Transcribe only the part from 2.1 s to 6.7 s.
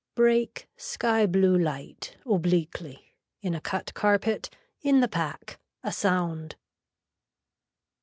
obliquely, in a cut carpet, in the pack. A sound.